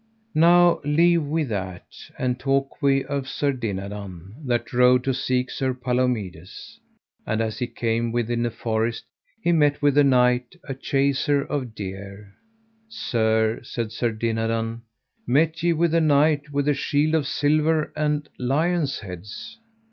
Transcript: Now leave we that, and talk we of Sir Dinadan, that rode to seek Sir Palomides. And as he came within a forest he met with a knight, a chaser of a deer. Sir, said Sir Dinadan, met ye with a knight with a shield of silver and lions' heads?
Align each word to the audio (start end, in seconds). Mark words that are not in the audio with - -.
Now 0.33 0.79
leave 0.83 1.23
we 1.27 1.43
that, 1.43 1.85
and 2.17 2.39
talk 2.39 2.81
we 2.81 3.05
of 3.05 3.27
Sir 3.27 3.51
Dinadan, 3.53 4.33
that 4.45 4.73
rode 4.73 5.03
to 5.03 5.13
seek 5.13 5.51
Sir 5.51 5.75
Palomides. 5.75 6.79
And 7.27 7.39
as 7.39 7.59
he 7.59 7.67
came 7.67 8.11
within 8.11 8.43
a 8.43 8.49
forest 8.49 9.03
he 9.43 9.51
met 9.51 9.79
with 9.79 9.95
a 9.99 10.03
knight, 10.03 10.55
a 10.63 10.73
chaser 10.73 11.43
of 11.43 11.61
a 11.61 11.65
deer. 11.65 12.33
Sir, 12.89 13.59
said 13.61 13.91
Sir 13.91 14.11
Dinadan, 14.11 14.81
met 15.27 15.61
ye 15.61 15.71
with 15.71 15.93
a 15.93 16.01
knight 16.01 16.51
with 16.51 16.67
a 16.67 16.73
shield 16.73 17.13
of 17.13 17.27
silver 17.27 17.93
and 17.95 18.27
lions' 18.39 19.01
heads? 19.01 19.59